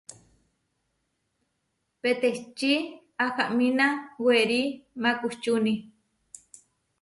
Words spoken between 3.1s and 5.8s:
ahamína werí maʼkučúni.